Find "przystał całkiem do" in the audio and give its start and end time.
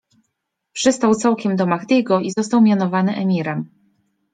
0.73-1.65